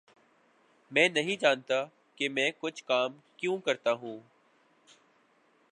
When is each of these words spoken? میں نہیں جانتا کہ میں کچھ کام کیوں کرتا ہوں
میں 0.91 1.07
نہیں 1.09 1.35
جانتا 1.41 1.83
کہ 2.15 2.29
میں 2.29 2.51
کچھ 2.59 2.83
کام 2.83 3.13
کیوں 3.37 3.57
کرتا 3.57 3.91
ہوں 3.91 4.19